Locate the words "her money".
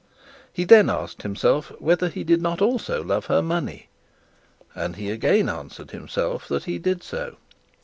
3.27-3.89